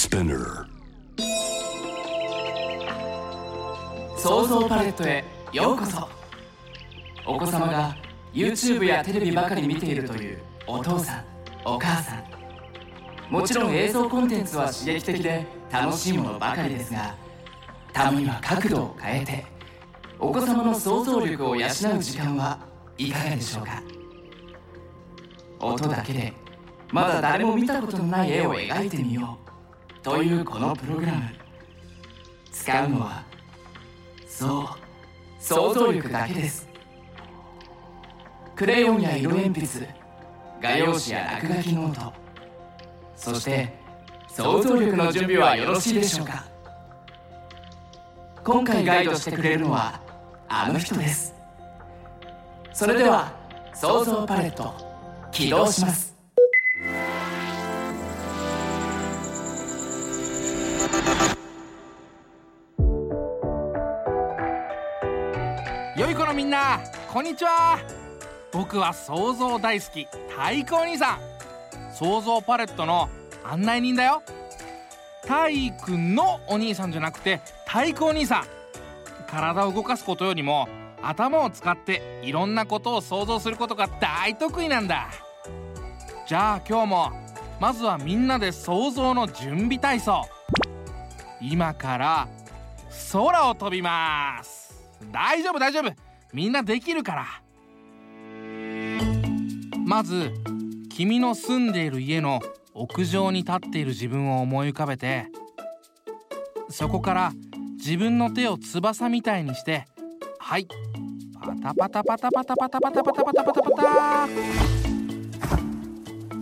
[0.00, 0.64] Spinner
[4.16, 6.08] 創造パレットへようこそ。
[7.26, 7.94] お子様が
[8.32, 11.24] YouTube やテレビばかり見ているというお父さん
[11.66, 12.24] お母さん。
[13.30, 17.14] もちろん映像コンテンツは刺激的で楽しいものばかりですが
[17.92, 19.44] たまには角度を変えて
[20.18, 22.58] お子様の想像力を養う時間は
[22.96, 23.82] いかがでしょうか？
[25.60, 26.32] 音だけで
[26.90, 29.49] まだ誰も見たことのない絵を描いてみよう。
[30.02, 31.22] というこのプログラム。
[32.52, 33.22] 使うのは
[34.26, 34.66] そう
[35.42, 36.68] 想像力だけです。
[38.54, 39.88] クレヨンや色鉛筆
[40.60, 42.12] 画用紙や落書きノート。
[43.16, 43.78] そして
[44.28, 46.44] 想像力の準備はよろしいでしょうか。
[48.44, 50.00] 今回ガイドしてくれるのは
[50.48, 51.34] あの人です。
[52.72, 53.32] それでは
[53.74, 54.74] 想像パレット
[55.32, 56.09] 起動します。
[66.00, 66.80] 良い子のみんな
[67.12, 67.78] こんにちは。
[68.52, 71.20] 僕は想像大好き太鼓お兄さん。
[71.94, 73.10] 想像パレットの
[73.44, 74.22] 案内人だよ。
[75.26, 78.44] 体育のお兄さんじゃなくて太鼓お兄さん。
[79.26, 80.70] 体を動かすことよりも
[81.02, 85.10] 頭を使っていろんなことを想像することが大得意なんだ。
[86.26, 87.12] じゃあ今日も
[87.60, 90.26] まずはみんなで想像の準備体操。
[91.42, 92.28] 今から
[93.12, 94.59] 空を飛びます。
[95.10, 95.92] 大丈夫大丈夫。
[96.32, 97.26] みんなできるから。
[99.86, 100.32] まず
[100.90, 102.40] 君の住んでいる家の
[102.74, 105.26] 屋上に立っている自分を思い浮かべて
[106.68, 107.32] そこから
[107.76, 109.88] 自分の手を翼みたいにして
[110.38, 110.66] はい。
[111.40, 113.82] パタパタパタパタパタパタパタパタパタパタ。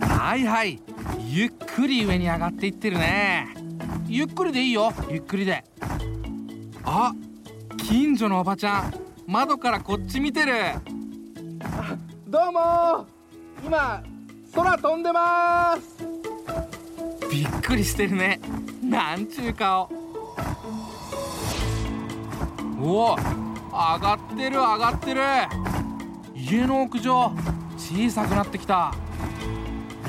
[0.07, 0.79] はいはい。
[1.27, 3.47] ゆっくり上に上がっていってるね。
[4.07, 4.91] ゆっくりでいいよ。
[5.09, 5.63] ゆっくりで。
[6.83, 7.13] あ
[7.89, 8.93] 近所のおばちゃん
[9.25, 10.53] 窓からこっち見てる。
[12.27, 13.07] どうも。
[13.65, 14.03] 今
[14.53, 15.97] 空飛んでます。
[17.31, 18.39] びっくりしてるね。
[18.83, 19.89] なんちゅう顔。
[22.79, 25.21] おお上がってる上がってる。
[26.35, 27.31] 家の屋上
[27.75, 28.93] 小さくなってきた。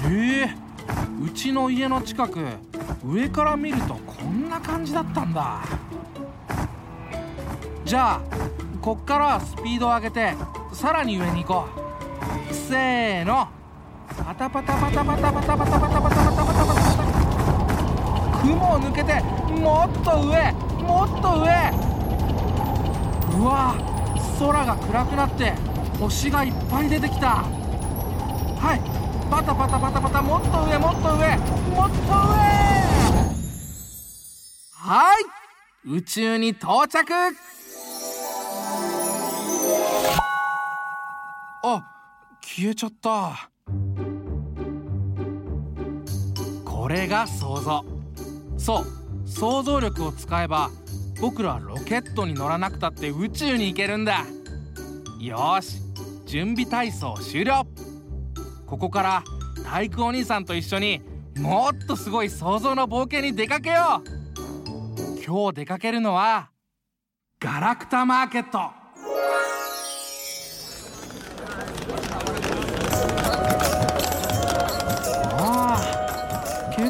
[0.04, 0.54] ええ
[1.24, 2.44] うちの家の近く
[3.02, 5.62] 上から見るとこんな感じだったんだ
[7.90, 8.20] じゃあ
[8.80, 10.32] こっからはスピードを上げて
[10.72, 11.66] さらに上に行こ
[12.48, 12.54] う。
[12.54, 13.48] せーの。
[14.16, 18.38] パタパタパタパタパタパタパタパタパタパタパタパタ。
[18.42, 19.20] 雲を抜けて
[19.60, 20.52] もっと上
[20.86, 21.50] もっと上。
[23.40, 23.74] うわ
[24.38, 25.50] 空が暗くなって
[25.98, 27.42] 星がいっぱい出てきた。
[27.42, 28.80] はい。
[29.28, 30.22] パタパタパタパタ。
[30.22, 31.36] もっと上もっと上。
[31.74, 32.38] もっと上。
[34.76, 35.24] はい。
[35.86, 37.12] 宇宙に到着。
[41.62, 41.82] あ
[42.42, 43.50] 消えちゃった。
[46.64, 47.84] これが想像。
[48.56, 48.84] そう。
[49.28, 50.70] 想像力を使えば
[51.20, 54.24] 僕らはロケットに乗らなくたって宇宙に行けるんだ。
[55.20, 55.82] よし。
[56.26, 57.66] 準備体操終了。
[58.66, 59.24] ここから
[59.64, 61.02] 体育お兄さんと一緒に
[61.36, 65.22] もっとすごい想像の冒険に出かけよう。
[65.22, 66.50] 今日出かけるのは
[67.38, 68.80] ガラクタマーケット。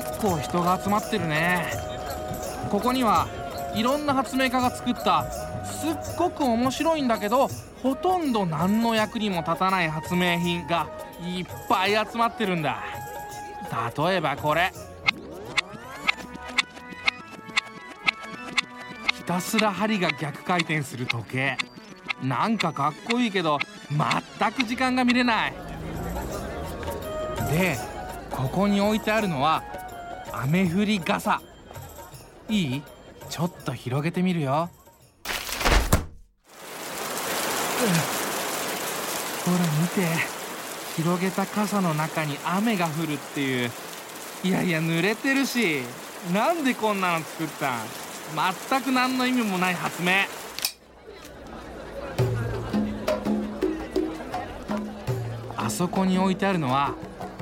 [0.01, 1.67] 結構人が集まってるね。
[2.71, 3.29] ここには
[3.75, 5.31] いろんな発明家が作った
[5.65, 7.49] すっごく面白いんだけど
[7.83, 10.89] ほとんど何の役にも立たない発明品が
[11.23, 12.83] いっぱい集まってるんだ。
[13.97, 14.73] 例えばこれ。
[19.15, 21.57] ひたすら針が逆回転する時計。
[22.23, 23.59] なんかかっこいいけど
[23.91, 25.53] 全く時間が見れない。
[27.51, 27.77] で
[28.31, 29.63] ここに置いてあるのは
[30.43, 31.43] 雨降り傘。
[32.49, 32.83] いい？
[33.29, 34.71] ちょっと広げてみるよ。
[39.45, 40.09] ほら見て。
[40.97, 43.71] 広げた傘の中に雨が降るっていう。
[44.43, 45.83] いやいや濡れてるし。
[46.33, 47.79] なんでこんなの作ったん？
[48.71, 50.13] 全く何の意味もない発明。
[55.57, 56.95] あそこに置いてあるのは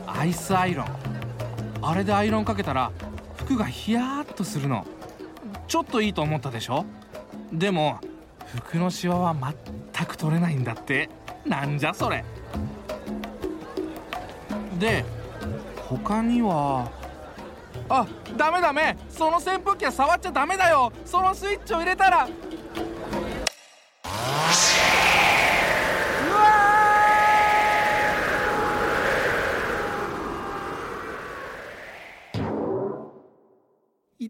[0.07, 0.98] アイスアイロン。
[1.89, 2.93] あれでアイロンかけたら
[3.39, 4.87] 服がヒヤーっとするの。
[5.67, 6.85] ちょっといいと思ったでしょ？
[7.51, 7.99] でも
[8.45, 9.35] 服のシワは
[9.95, 11.09] 全く取れないんだって。
[11.47, 12.27] なんじゃそれ？
[14.79, 15.03] で
[15.89, 16.91] 他には
[17.89, 18.07] あ
[18.37, 18.99] ダメダメ。
[19.09, 20.93] その扇風機は触っちゃダメだよ。
[21.07, 22.29] そのスイッチを入れたら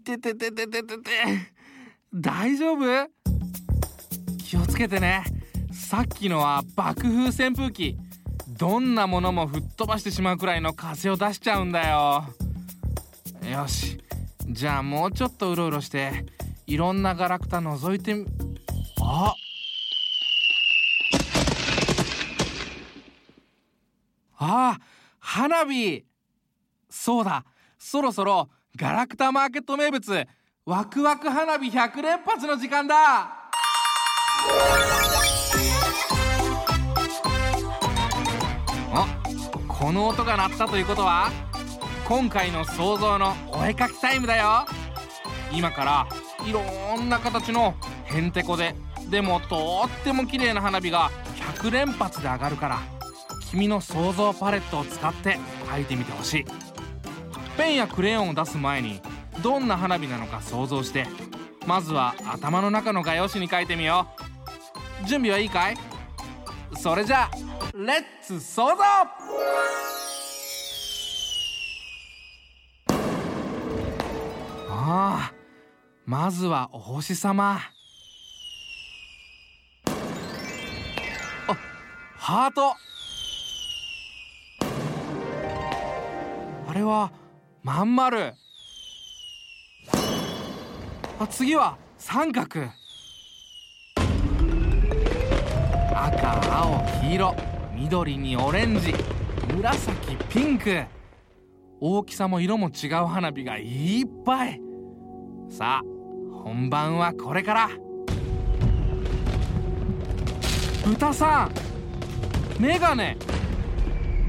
[0.09, 1.11] ててててててて。
[2.15, 3.11] 大丈夫？
[4.39, 5.25] 気をつけてね。
[5.71, 7.99] さっきのは爆風扇風機。
[8.49, 12.25] どんなものも吹っ飛ばしてしまうくらいの風を出しちゃうんだよ。
[13.51, 13.99] よし。
[14.47, 16.25] じゃあもうちょっとうろうろして
[16.67, 18.25] いろんなガラクタ覗いてみ
[19.01, 19.35] あ
[24.39, 24.79] あ
[25.19, 26.05] 花火。
[26.89, 27.45] そうだ。
[27.79, 30.25] そろそろガラクタマーケット名物
[30.65, 32.95] ワクワク花火100連発の時間だ。
[38.95, 39.21] あ
[39.67, 41.33] この音が鳴ったということは
[42.07, 44.65] 今回の想像のお絵かきタイムだよ。
[45.53, 46.09] 今から
[46.47, 46.63] いろ
[47.03, 47.75] んな形の
[48.05, 48.77] へんてこで
[49.11, 51.11] でもとっても綺麗な花火が
[51.57, 52.79] 100連発で上がるから
[53.51, 55.37] 君の想像パレットを使って
[55.69, 56.68] 描いてみてほしい。
[57.59, 59.03] ペンやクレヨンを出す前に
[59.43, 61.09] どんな花火なのか想像して
[61.67, 64.07] まずは頭の中の画用紙に描いてみよ
[65.05, 65.07] う。
[65.09, 65.77] 準備はいいかい？
[66.77, 67.31] それじゃあ
[67.75, 68.83] レッツ想像！
[74.71, 75.33] ああ
[76.07, 77.59] まずはお星様。
[81.49, 81.57] あ
[82.17, 82.75] ハート。
[86.69, 87.11] あれは
[87.63, 88.35] まん丸。
[91.19, 92.61] あ次は三角。
[95.93, 97.35] 赤青黄色。
[97.75, 98.95] 緑にオレンジ。
[99.55, 100.85] 紫ピンク。
[101.81, 104.61] 大きさも色も違う花火がいっぱい。
[105.51, 105.83] さあ
[106.45, 107.71] 本番はこれから。
[110.85, 111.51] 豚さ
[112.59, 113.17] んメガネ。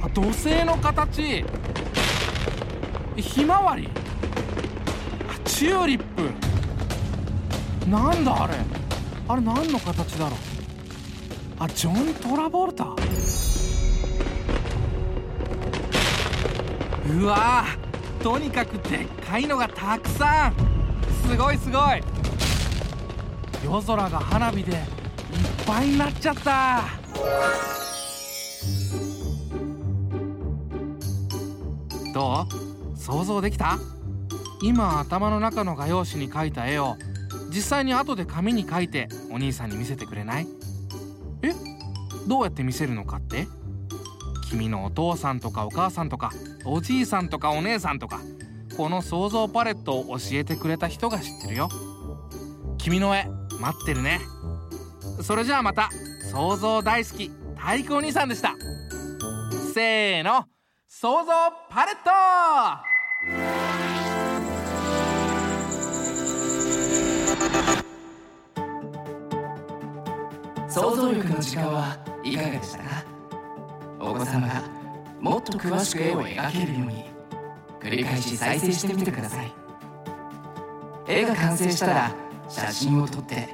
[0.01, 1.45] あ土星の形。
[3.21, 3.89] ひまわり。
[5.45, 7.89] チューリップ。
[7.89, 8.53] なんだあれ。
[9.27, 10.39] あれ何の形だろう。
[11.59, 12.95] あジョン・トラボルタ。
[17.11, 17.65] うわ
[18.21, 20.53] とにかくでっかいのがたくさん。
[21.27, 22.01] すごいすごい。
[23.65, 24.77] 夜空が花火でいっ
[25.65, 26.83] ぱいになっちゃった。
[32.13, 32.68] どう？
[33.09, 33.79] 想像できた？
[34.61, 36.95] 今頭の中の画用紙に描いた絵を
[37.49, 40.47] 実際に後で紙に書いてお兄さんに見せてくれない？
[41.41, 41.53] え？
[42.27, 43.47] どうやって見せるのかって？
[44.51, 46.31] 君のお父さんとかお母さんとか
[46.65, 48.19] おじいさんとかお姉さんとか
[48.77, 51.67] この想像パレットを教えてくれた人が知ってるよ。
[52.77, 53.25] 君の絵
[53.59, 54.21] 待ってるね。
[55.23, 55.89] それじゃあまた
[56.31, 58.53] 想像大好き太鼓お兄さんでした。
[59.73, 60.45] せーの
[60.87, 61.31] 想像
[61.71, 62.88] パレット！
[63.21, 63.35] 想
[70.95, 73.03] 像力の時間はいかがでしたか？
[73.99, 74.63] お子様が
[75.19, 77.03] もっと詳しく絵を描けるように
[77.81, 79.51] 繰り返し再生してみてください。
[81.09, 82.15] 絵が完成したら
[82.47, 83.53] 写真を撮って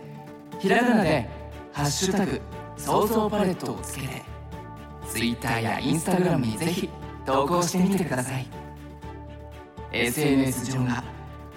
[0.60, 1.27] ひらがなで
[1.74, 2.39] 「ハッシュタグ
[2.77, 4.22] 想像パレット」をつけて
[5.07, 6.88] Twitter や Instagram にぜひ
[7.25, 8.64] 投稿してみてください。
[9.95, 11.03] SNS 上が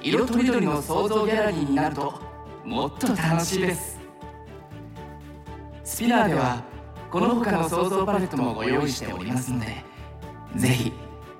[0.00, 2.14] 色とりどりの創造ギャラリーになると
[2.64, 3.98] もっと楽しいです。
[5.82, 6.62] スピナーでは
[7.10, 9.82] この他の創造パレットもご用意しておりますので
[10.54, 10.92] ぜひ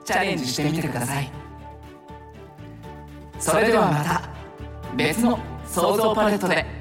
[0.04, 1.30] チャレンジしてみてください。
[3.38, 4.28] それではまた
[4.96, 6.77] 別の創造パレットで。